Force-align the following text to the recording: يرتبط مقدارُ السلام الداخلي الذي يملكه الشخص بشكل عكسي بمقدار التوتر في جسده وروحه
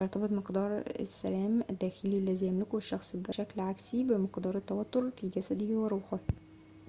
يرتبط 0.01 0.31
مقدارُ 0.31 0.83
السلام 0.99 1.63
الداخلي 1.69 2.17
الذي 2.17 2.45
يملكه 2.47 2.77
الشخص 2.77 3.15
بشكل 3.15 3.61
عكسي 3.61 4.03
بمقدار 4.03 4.57
التوتر 4.57 5.09
في 5.11 5.29
جسده 5.29 5.75
وروحه 5.77 6.19